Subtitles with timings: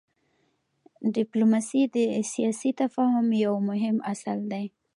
[1.15, 1.97] ډيپلوماسي د
[2.31, 4.65] سیاسي تفاهم یو مهم اصل دی.